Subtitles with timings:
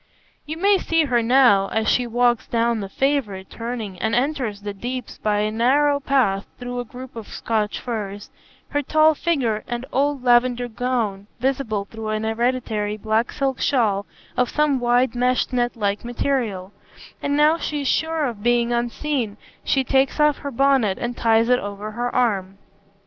[0.47, 4.73] You may see her now, as she walks down the favourite turning and enters the
[4.73, 8.31] Deeps by a narrow path through a group of Scotch firs,
[8.69, 14.49] her tall figure and old lavender gown visible through an hereditary black silk shawl of
[14.49, 16.73] some wide meshed net like material;
[17.21, 21.47] and now she is sure of being unseen she takes off her bonnet and ties
[21.47, 22.57] it over her arm.